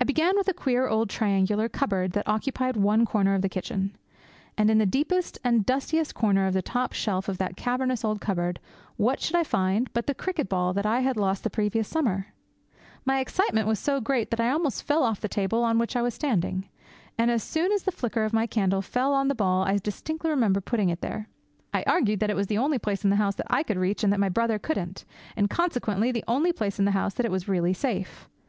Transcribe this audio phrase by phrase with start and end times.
[0.00, 3.96] I began with a queer old triangular cupboard that occupied one corner of the kitchen.
[4.56, 8.20] And in the deepest and dustiest corner of the top shelf of that cavernous old
[8.20, 8.60] cupboard,
[8.96, 12.28] what should I find but the cricket ball that I had lost the previous summer?
[13.04, 16.02] My excitement was so great that I almost fell off the table on which I
[16.02, 16.68] was standing.
[17.18, 20.66] As soon as the flicker of my candle fell on the ball I distinctly remembered
[20.66, 21.28] putting it there.
[21.74, 24.04] I argued that it was the only place in the house that I could reach,
[24.04, 25.04] and that my brother couldn't,
[25.34, 28.28] and consequently the only place in the house that was really safe.